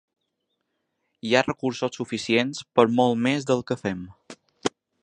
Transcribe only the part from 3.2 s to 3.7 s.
més del